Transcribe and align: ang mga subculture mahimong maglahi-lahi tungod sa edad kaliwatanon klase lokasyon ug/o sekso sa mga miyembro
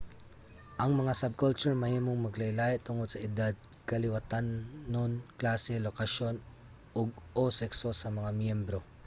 ang 0.81 0.91
mga 0.99 1.17
subculture 1.21 1.75
mahimong 1.77 2.23
maglahi-lahi 2.25 2.75
tungod 2.87 3.07
sa 3.11 3.23
edad 3.29 3.53
kaliwatanon 3.89 5.11
klase 5.39 5.73
lokasyon 5.87 6.35
ug/o 6.99 7.43
sekso 7.59 7.89
sa 8.01 8.07
mga 8.17 8.31
miyembro 8.41 8.79